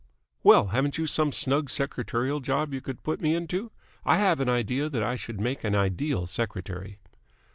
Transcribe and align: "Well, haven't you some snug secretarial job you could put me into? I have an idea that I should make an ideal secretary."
"Well, 0.41 0.69
haven't 0.69 0.97
you 0.97 1.05
some 1.05 1.31
snug 1.31 1.69
secretarial 1.69 2.39
job 2.39 2.73
you 2.73 2.81
could 2.81 3.03
put 3.03 3.21
me 3.21 3.35
into? 3.35 3.69
I 4.03 4.17
have 4.17 4.39
an 4.39 4.49
idea 4.49 4.89
that 4.89 5.03
I 5.03 5.15
should 5.15 5.39
make 5.39 5.63
an 5.63 5.75
ideal 5.75 6.25
secretary." 6.25 6.97